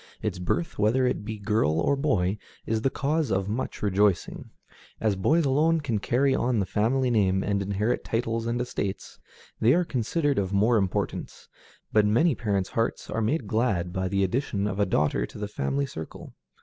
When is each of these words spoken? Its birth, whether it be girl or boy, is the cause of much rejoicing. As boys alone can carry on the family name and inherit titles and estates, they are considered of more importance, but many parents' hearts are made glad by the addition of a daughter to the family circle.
Its 0.23 0.39
birth, 0.39 0.79
whether 0.79 1.05
it 1.05 1.23
be 1.23 1.37
girl 1.37 1.79
or 1.79 1.95
boy, 1.95 2.39
is 2.65 2.81
the 2.81 2.89
cause 2.89 3.29
of 3.31 3.47
much 3.47 3.83
rejoicing. 3.83 4.49
As 4.99 5.15
boys 5.15 5.45
alone 5.45 5.79
can 5.79 5.99
carry 5.99 6.33
on 6.33 6.57
the 6.57 6.65
family 6.65 7.11
name 7.11 7.43
and 7.43 7.61
inherit 7.61 8.03
titles 8.03 8.47
and 8.47 8.59
estates, 8.59 9.19
they 9.59 9.75
are 9.75 9.85
considered 9.85 10.39
of 10.39 10.51
more 10.53 10.77
importance, 10.77 11.47
but 11.93 12.03
many 12.03 12.33
parents' 12.33 12.69
hearts 12.69 13.11
are 13.11 13.21
made 13.21 13.45
glad 13.45 13.93
by 13.93 14.07
the 14.07 14.23
addition 14.23 14.65
of 14.65 14.79
a 14.79 14.87
daughter 14.87 15.27
to 15.27 15.37
the 15.37 15.47
family 15.47 15.85
circle. 15.85 16.33